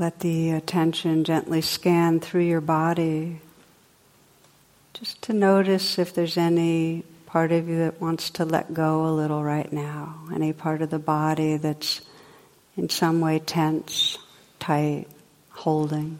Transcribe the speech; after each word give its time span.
Let 0.00 0.20
the 0.20 0.52
attention 0.52 1.24
gently 1.24 1.60
scan 1.60 2.20
through 2.20 2.44
your 2.44 2.62
body, 2.62 3.42
just 4.94 5.20
to 5.24 5.34
notice 5.34 5.98
if 5.98 6.14
there's 6.14 6.38
any 6.38 7.04
part 7.26 7.52
of 7.52 7.68
you 7.68 7.80
that 7.80 8.00
wants 8.00 8.30
to 8.30 8.46
let 8.46 8.72
go 8.72 9.04
a 9.04 9.12
little 9.12 9.44
right 9.44 9.70
now, 9.70 10.18
any 10.32 10.54
part 10.54 10.80
of 10.80 10.88
the 10.88 10.98
body 10.98 11.58
that's 11.58 12.00
in 12.78 12.88
some 12.88 13.20
way 13.20 13.40
tense, 13.40 14.16
tight, 14.58 15.06
holding. 15.50 16.18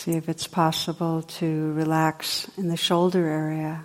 See 0.00 0.12
if 0.12 0.30
it's 0.30 0.46
possible 0.46 1.20
to 1.20 1.72
relax 1.74 2.48
in 2.56 2.68
the 2.68 2.76
shoulder 2.78 3.26
area. 3.26 3.84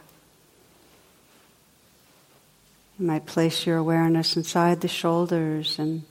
You 2.97 3.05
might 3.05 3.25
place 3.25 3.65
your 3.65 3.75
awareness 3.75 4.37
inside 4.37 4.79
the 4.79 4.87
shoulders 4.87 5.77
and 5.77 6.03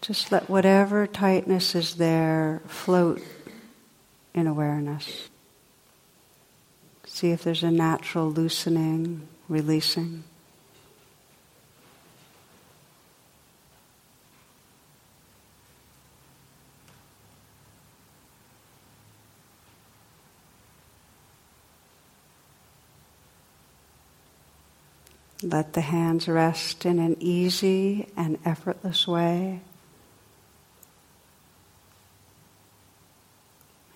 just 0.00 0.32
let 0.32 0.50
whatever 0.50 1.06
tightness 1.06 1.76
is 1.76 1.94
there 1.94 2.60
float 2.66 3.22
in 4.34 4.48
awareness. 4.48 5.28
See 7.06 7.30
if 7.30 7.44
there's 7.44 7.62
a 7.62 7.70
natural 7.70 8.28
loosening, 8.28 9.28
releasing. 9.48 10.24
Let 25.50 25.72
the 25.72 25.80
hands 25.80 26.28
rest 26.28 26.84
in 26.84 26.98
an 26.98 27.16
easy 27.20 28.08
and 28.16 28.38
effortless 28.44 29.08
way. 29.08 29.60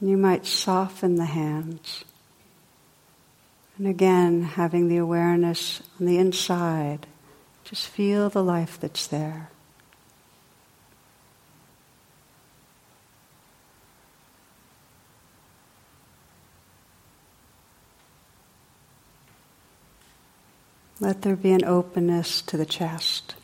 And 0.01 0.11
you 0.11 0.17
might 0.17 0.47
soften 0.47 1.17
the 1.17 1.27
hands. 1.27 2.05
And 3.79 3.87
again, 3.87 4.43
having 4.43 4.89
the 4.89 4.97
awareness 4.97 5.83
on 6.01 6.07
the 6.07 6.19
inside, 6.19 7.07
just 7.65 7.87
feel 7.87 8.31
the 8.31 8.43
life 8.43 8.81
that's 8.81 9.07
there. 9.07 9.52
Let 21.03 21.23
there 21.23 21.35
be 21.35 21.51
an 21.51 21.65
openness 21.65 22.43
to 22.43 22.57
the 22.57 22.65
chest. 22.65 23.35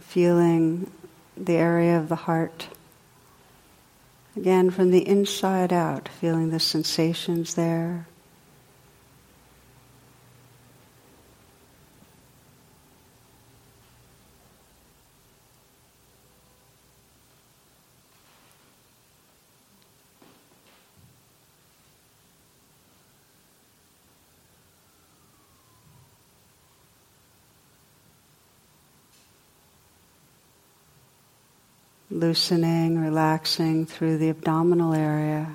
feeling 0.00 0.90
the 1.36 1.54
area 1.54 1.98
of 1.98 2.08
the 2.08 2.16
heart. 2.16 2.68
Again, 4.36 4.70
from 4.70 4.92
the 4.92 5.06
inside 5.06 5.72
out, 5.72 6.08
feeling 6.08 6.50
the 6.50 6.60
sensations 6.60 7.54
there. 7.54 8.06
Loosening, 32.20 33.00
relaxing 33.00 33.86
through 33.86 34.18
the 34.18 34.28
abdominal 34.28 34.92
area. 34.92 35.50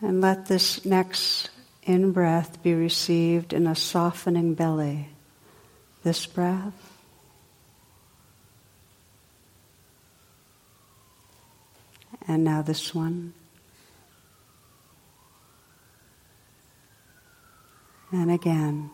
And 0.00 0.20
let 0.20 0.46
this 0.46 0.84
next 0.84 1.50
in 1.84 2.12
breath 2.12 2.62
be 2.62 2.74
received 2.74 3.52
in 3.52 3.66
a 3.66 3.74
softening 3.74 4.54
belly. 4.54 5.08
This 6.02 6.26
breath. 6.26 6.72
And 12.26 12.42
now 12.42 12.62
this 12.62 12.94
one. 12.94 13.34
And 18.10 18.30
again. 18.30 18.90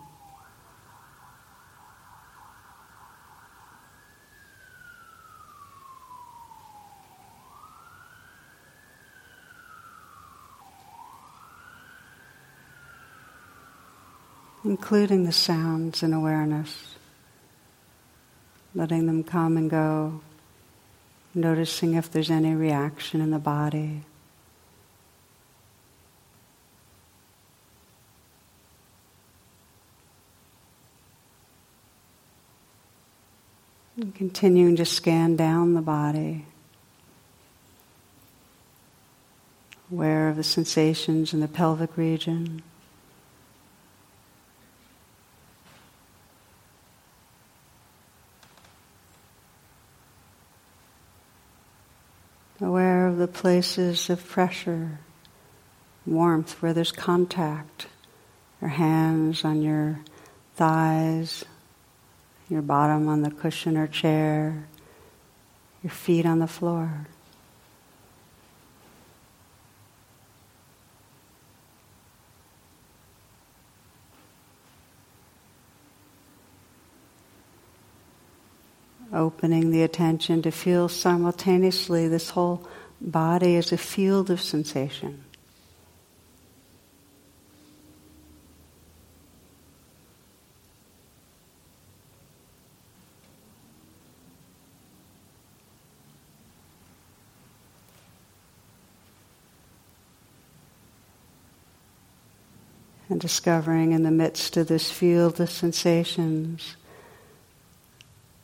Including 14.70 15.24
the 15.24 15.32
sounds 15.32 16.00
in 16.00 16.12
awareness, 16.12 16.94
letting 18.72 19.06
them 19.06 19.24
come 19.24 19.56
and 19.56 19.68
go, 19.68 20.20
noticing 21.34 21.94
if 21.94 22.08
there's 22.08 22.30
any 22.30 22.54
reaction 22.54 23.20
in 23.20 23.32
the 23.32 23.38
body. 23.40 24.02
And 33.96 34.14
continuing 34.14 34.76
to 34.76 34.84
scan 34.84 35.34
down 35.34 35.74
the 35.74 35.82
body, 35.82 36.46
aware 39.90 40.28
of 40.28 40.36
the 40.36 40.44
sensations 40.44 41.34
in 41.34 41.40
the 41.40 41.48
pelvic 41.48 41.96
region. 41.96 42.62
aware 52.60 53.06
of 53.06 53.08
the 53.20 53.28
places 53.28 54.08
of 54.08 54.26
pressure, 54.26 54.98
warmth, 56.06 56.62
where 56.62 56.72
there's 56.72 56.90
contact, 56.90 57.86
your 58.62 58.70
hands 58.70 59.44
on 59.44 59.60
your 59.60 60.00
thighs, 60.56 61.44
your 62.48 62.62
bottom 62.62 63.08
on 63.08 63.20
the 63.20 63.30
cushion 63.30 63.76
or 63.76 63.86
chair, 63.86 64.66
your 65.82 65.90
feet 65.90 66.24
on 66.24 66.38
the 66.38 66.46
floor. 66.46 67.06
opening 79.12 79.72
the 79.72 79.82
attention 79.82 80.40
to 80.40 80.50
feel 80.52 80.88
simultaneously 80.88 82.06
this 82.06 82.30
whole 82.30 82.64
body 83.00 83.56
as 83.56 83.72
a 83.72 83.78
field 83.78 84.30
of 84.30 84.40
sensation. 84.40 85.24
and 103.10 103.20
discovering 103.20 103.90
in 103.90 104.04
the 104.04 104.10
midst 104.10 104.56
of 104.56 104.68
this 104.68 104.90
field 104.90 105.40
of 105.40 105.50
sensations 105.50 106.76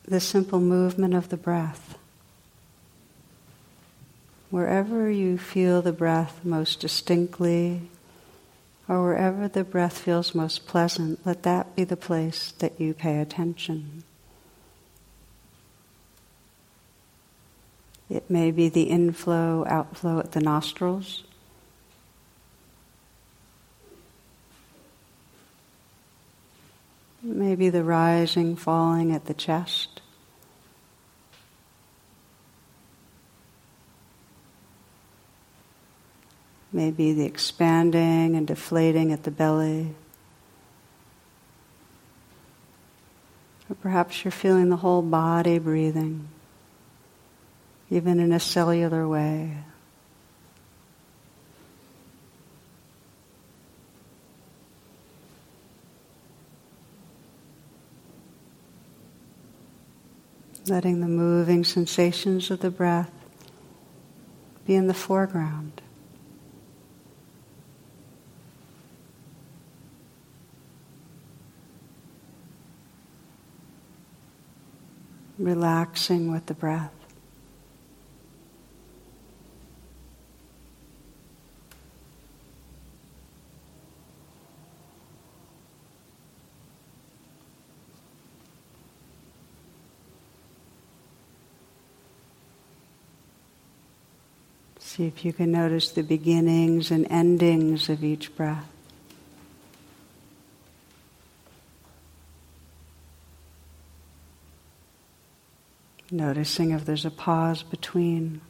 the 0.05 0.21
simple 0.21 0.61
movement 0.61 1.15
of 1.15 1.29
the 1.29 1.37
breath. 1.37 1.97
Wherever 4.51 5.11
you 5.11 5.39
feel 5.39 5.83
the 5.83 5.93
breath 5.93 6.45
most 6.45 6.81
distinctly, 6.81 7.91
or 8.89 9.03
wherever 9.03 9.49
the 9.49 9.65
breath 9.65 9.99
feels 9.99 10.35
most 10.35 10.67
pleasant, 10.67 11.27
let 11.27 11.43
that 11.43 11.75
be 11.75 11.85
the 11.85 11.97
place 11.97 12.53
that 12.59 12.81
you 12.81 12.95
pay 12.95 13.21
attention. 13.21 14.05
It 18.09 18.31
may 18.31 18.53
be 18.53 18.69
the 18.69 18.85
inflow, 18.85 19.65
outflow 19.67 20.21
at 20.21 20.33
the 20.33 20.41
nostrils. 20.41 21.25
Maybe 27.21 27.69
the 27.69 27.83
rising, 27.83 28.55
falling 28.55 29.11
at 29.11 29.25
the 29.25 29.35
chest. 29.35 30.01
Maybe 36.77 37.15
the 37.15 37.25
expanding 37.25 38.37
and 38.37 38.47
deflating 38.47 39.11
at 39.11 39.23
the 39.23 39.31
belly. 39.31 39.95
Or 43.71 43.77
perhaps 43.77 44.23
you're 44.23 44.31
feeling 44.31 44.69
the 44.69 44.77
whole 44.77 45.01
body 45.01 45.59
breathing, 45.59 46.29
even 47.89 48.21
in 48.21 48.31
a 48.31 48.39
cellular 48.39 49.09
way. 49.09 49.57
letting 60.69 61.01
the 61.01 61.07
moving 61.07 61.63
sensations 61.63 62.51
of 62.51 62.59
the 62.59 62.71
breath 62.73 63.13
be 64.67 64.75
in 64.75 64.89
the 64.89 64.95
foreground. 64.95 65.81
Relaxing 75.39 76.31
with 76.33 76.47
the 76.47 76.55
breath. 76.55 76.93
See 94.79 95.07
if 95.07 95.27
you 95.27 95.35
can 95.35 95.53
notice 95.53 95.91
the 95.91 96.03
beginnings 96.03 96.91
and 96.91 97.07
endings 97.11 97.91
of 97.91 98.03
each 98.03 98.35
breath. 98.35 98.76
Noticing 106.17 106.71
if 106.71 106.87
there's 106.87 107.05
a 107.05 107.11
pause 107.11 107.63
between. 107.63 108.41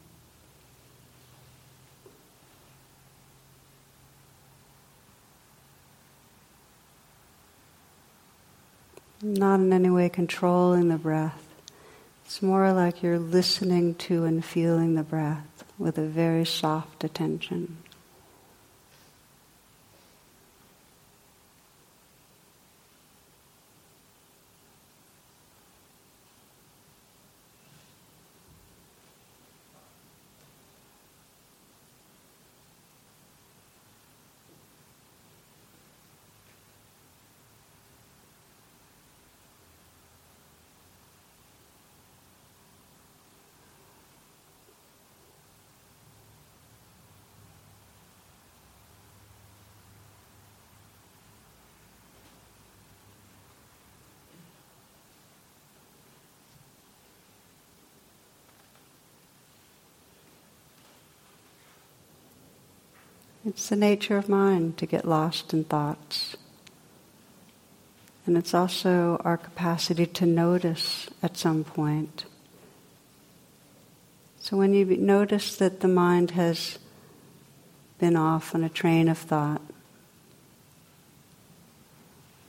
Not 9.21 9.59
in 9.59 9.73
any 9.73 9.91
way 9.91 10.09
controlling 10.09 10.91
the 10.91 10.97
breath. 10.97 11.45
It's 12.25 12.41
more 12.41 12.73
like 12.73 13.03
you're 13.03 13.19
listening 13.19 13.97
to 13.97 14.23
and 14.23 14.45
feeling 14.45 14.95
the 14.95 15.03
breath 15.03 15.65
with 15.77 15.99
a 15.99 16.07
very 16.07 16.45
soft 16.45 17.03
attention. 17.03 17.79
It's 63.47 63.69
the 63.69 63.77
nature 63.77 64.17
of 64.17 64.29
mind 64.29 64.77
to 64.79 64.87
get 64.87 65.07
lost 65.07 65.55
in 65.55 65.63
thoughts. 65.63 66.37
And 68.27 68.37
it's 68.37 68.53
also 68.53 69.23
our 69.25 69.37
capacity 69.37 70.05
to 70.05 70.27
notice 70.27 71.09
at 71.23 71.37
some 71.37 71.63
point. 71.63 72.25
So 74.41 74.57
when 74.57 74.75
you 74.75 74.85
notice 74.97 75.55
that 75.59 75.79
the 75.79 75.87
mind 75.87 76.33
has 76.33 76.81
been 78.01 78.17
off 78.17 78.53
on 78.53 78.65
a 78.65 78.69
train 78.69 79.09
of 79.09 79.17
thought, 79.17 79.63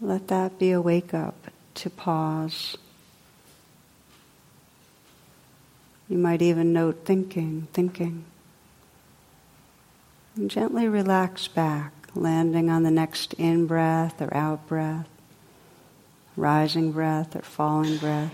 let 0.01 0.29
that 0.29 0.57
be 0.57 0.71
a 0.71 0.81
wake 0.81 1.13
up 1.13 1.51
to 1.75 1.91
pause. 1.91 2.75
You 6.09 6.17
might 6.17 6.41
even 6.41 6.73
note 6.73 7.05
thinking, 7.05 7.67
thinking. 7.71 8.25
And 10.37 10.51
gently 10.51 10.87
relax 10.87 11.47
back, 11.47 11.93
landing 12.13 12.69
on 12.69 12.83
the 12.83 12.91
next 12.91 13.33
in 13.33 13.65
breath 13.65 14.21
or 14.21 14.31
out 14.35 14.67
breath, 14.67 15.09
rising 16.35 16.91
breath 16.91 17.35
or 17.35 17.41
falling 17.41 17.97
breath. 17.97 18.31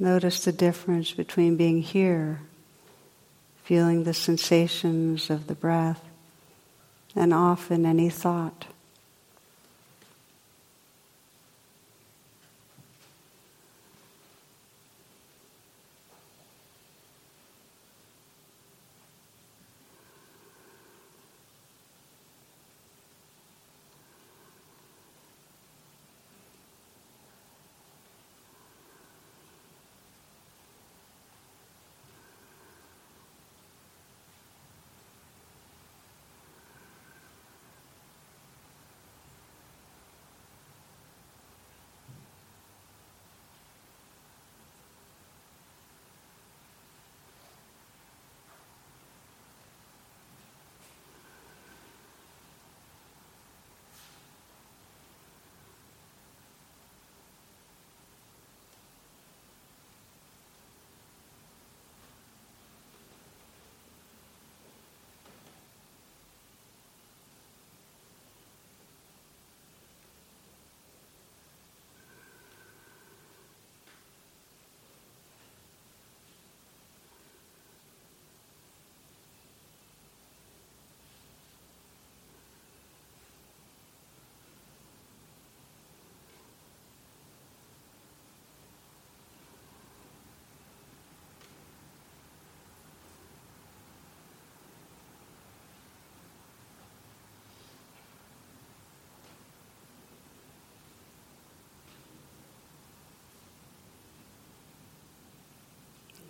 Notice 0.00 0.44
the 0.44 0.50
difference 0.50 1.12
between 1.12 1.56
being 1.56 1.80
here, 1.80 2.40
feeling 3.62 4.02
the 4.02 4.14
sensations 4.14 5.30
of 5.30 5.46
the 5.46 5.54
breath, 5.54 6.02
and 7.14 7.32
off 7.32 7.70
in 7.70 7.86
any 7.86 8.10
thought. 8.10 8.66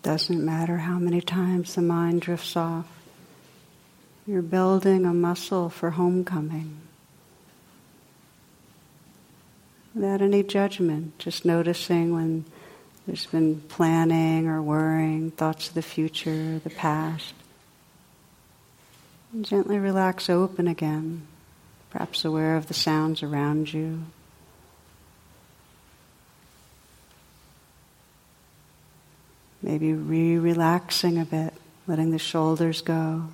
Doesn't 0.02 0.44
matter 0.44 0.78
how 0.78 0.98
many 0.98 1.20
times 1.20 1.74
the 1.74 1.82
mind 1.82 2.20
drifts 2.20 2.56
off. 2.56 2.86
You're 4.26 4.42
building 4.42 5.06
a 5.06 5.14
muscle 5.14 5.70
for 5.70 5.90
homecoming. 5.90 6.80
Without 9.94 10.20
any 10.20 10.42
judgment, 10.42 11.18
just 11.18 11.44
noticing 11.44 12.14
when 12.14 12.44
there's 13.06 13.26
been 13.26 13.60
planning 13.68 14.46
or 14.46 14.60
worrying, 14.60 15.30
thoughts 15.30 15.68
of 15.68 15.74
the 15.74 15.82
future, 15.82 16.58
the 16.58 16.70
past. 16.70 17.32
And 19.32 19.44
gently 19.44 19.78
relax 19.78 20.28
open 20.28 20.68
again, 20.68 21.26
perhaps 21.90 22.24
aware 22.24 22.56
of 22.56 22.68
the 22.68 22.74
sounds 22.74 23.22
around 23.22 23.72
you. 23.72 24.04
Maybe 29.68 29.92
re 29.92 30.38
relaxing 30.38 31.18
a 31.18 31.26
bit, 31.26 31.52
letting 31.86 32.10
the 32.10 32.18
shoulders 32.18 32.80
go, 32.80 33.24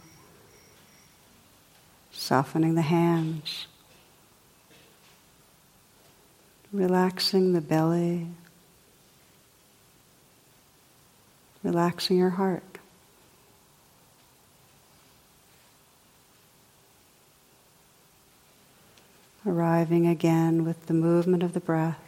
softening 2.11 2.75
the 2.75 2.83
hands, 2.83 3.69
relaxing 6.73 7.53
the 7.53 7.61
belly, 7.61 8.27
relaxing 11.63 12.19
your 12.19 12.31
heart. 12.31 12.65
Arriving 19.47 20.09
again 20.09 20.65
with 20.65 20.87
the 20.87 20.95
movement 20.95 21.45
of 21.45 21.53
the 21.53 21.61
breath. 21.61 22.04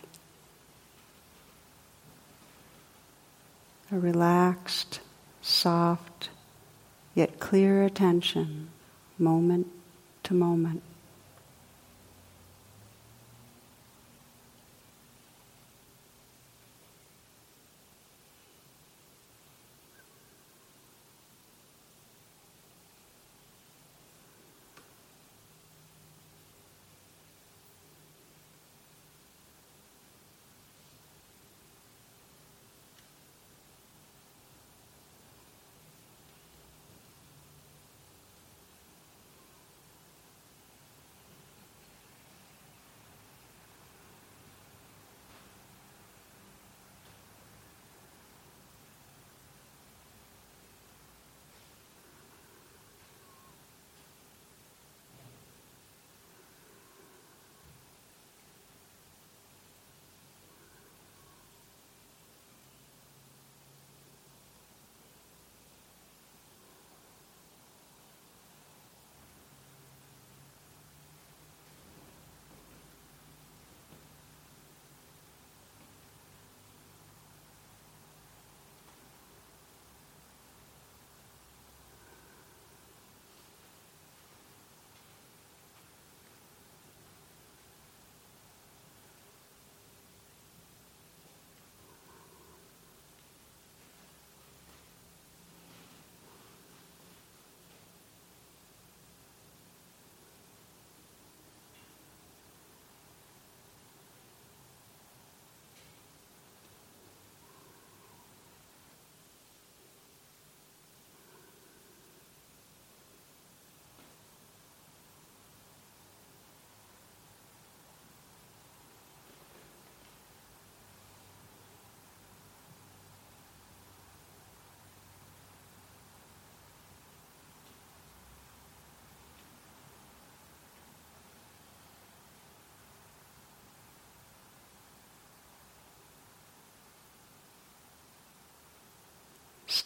A 3.93 3.99
relaxed, 3.99 5.01
soft, 5.43 6.31
yet 7.15 7.39
clear 7.39 7.85
attention, 7.85 8.69
moment 9.19 9.69
to 10.25 10.35
moment. 10.35 10.83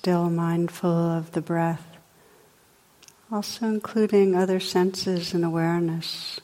Still 0.01 0.31
mindful 0.31 0.89
of 0.91 1.31
the 1.33 1.43
breath, 1.43 1.85
also 3.31 3.67
including 3.67 4.35
other 4.35 4.59
senses 4.59 5.35
and 5.35 5.45
awareness, 5.45 6.41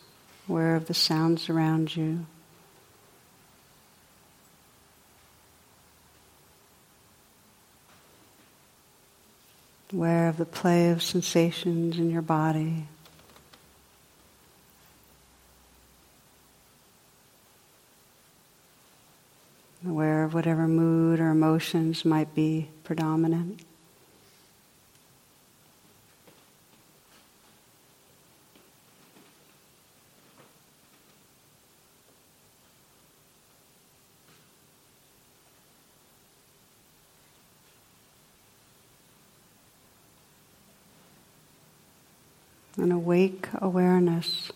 aware 0.47 0.77
of 0.77 0.85
the 0.89 0.93
sounds 0.93 1.49
around 1.49 1.97
you. 1.97 2.27
Aware 9.91 10.29
of 10.29 10.37
the 10.37 10.45
play 10.45 10.91
of 10.91 11.03
sensations 11.03 11.97
in 11.97 12.11
your 12.11 12.21
body. 12.21 12.87
Aware 19.89 20.25
of 20.25 20.35
whatever 20.35 20.67
mood 20.67 21.21
or 21.21 21.31
emotions 21.31 22.05
might 22.05 22.35
be 22.35 22.69
predominant. 22.85 23.61
An 42.77 42.93
awake 42.93 43.49
awareness 43.55 44.53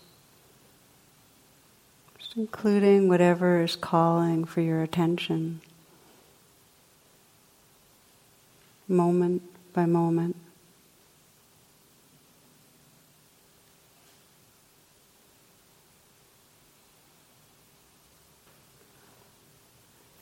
including 2.35 3.09
whatever 3.09 3.61
is 3.61 3.75
calling 3.75 4.45
for 4.45 4.61
your 4.61 4.81
attention, 4.81 5.61
moment 8.87 9.41
by 9.73 9.85
moment. 9.85 10.35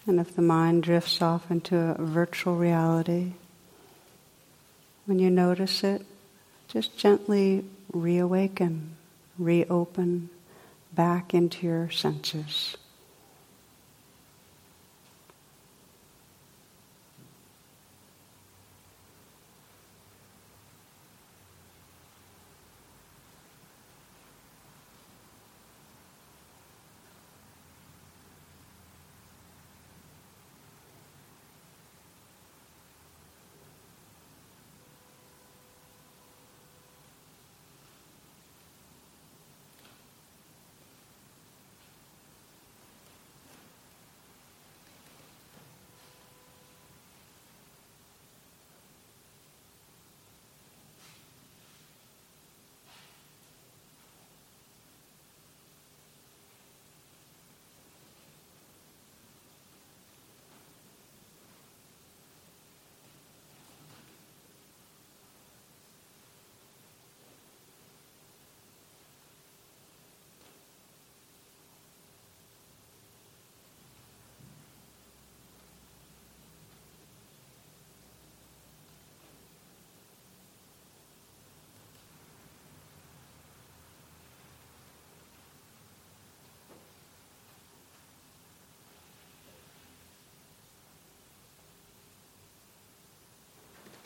And 0.07 0.19
if 0.19 0.35
the 0.35 0.41
mind 0.41 0.81
drifts 0.81 1.21
off 1.21 1.51
into 1.51 1.77
a 1.77 2.03
virtual 2.03 2.55
reality, 2.55 3.33
when 5.05 5.19
you 5.19 5.29
notice 5.29 5.83
it, 5.83 6.03
just 6.67 6.97
gently 6.97 7.63
reawaken, 7.93 8.95
reopen 9.37 10.29
back 10.93 11.33
into 11.33 11.67
your 11.67 11.89
senses. 11.89 12.77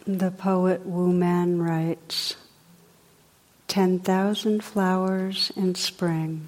The 0.06 0.32
poet 0.32 0.86
Wu 0.86 1.14
Man 1.14 1.62
writes, 1.62 2.36
Ten 3.70 4.00
thousand 4.00 4.62
flowers 4.62 5.50
in 5.56 5.76
spring, 5.76 6.46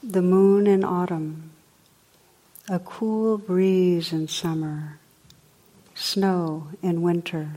the 0.00 0.22
moon 0.22 0.68
in 0.68 0.84
autumn, 0.84 1.50
a 2.68 2.78
cool 2.78 3.36
breeze 3.36 4.12
in 4.12 4.28
summer, 4.28 5.00
snow 5.96 6.68
in 6.84 7.02
winter. 7.02 7.56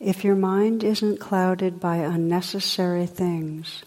If 0.00 0.24
your 0.24 0.34
mind 0.34 0.82
isn't 0.82 1.20
clouded 1.20 1.78
by 1.78 1.96
unnecessary 1.96 3.04
things, 3.04 3.82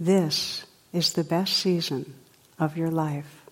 this 0.00 0.66
is 0.92 1.12
the 1.12 1.22
best 1.22 1.56
season 1.56 2.14
of 2.58 2.76
your 2.76 2.90
life. 2.90 3.43